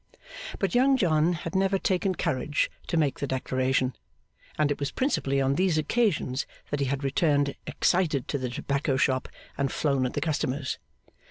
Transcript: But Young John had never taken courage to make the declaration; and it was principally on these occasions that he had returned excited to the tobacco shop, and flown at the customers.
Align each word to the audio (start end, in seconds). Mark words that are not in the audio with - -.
But 0.57 0.73
Young 0.73 0.97
John 0.97 1.33
had 1.33 1.53
never 1.53 1.77
taken 1.77 2.15
courage 2.15 2.71
to 2.87 2.97
make 2.97 3.19
the 3.19 3.27
declaration; 3.27 3.95
and 4.57 4.71
it 4.71 4.79
was 4.79 4.89
principally 4.89 5.39
on 5.39 5.53
these 5.53 5.77
occasions 5.77 6.47
that 6.71 6.79
he 6.79 6.87
had 6.87 7.03
returned 7.03 7.53
excited 7.67 8.27
to 8.29 8.39
the 8.39 8.49
tobacco 8.49 8.97
shop, 8.97 9.29
and 9.59 9.71
flown 9.71 10.07
at 10.07 10.13
the 10.13 10.19
customers. 10.21 10.79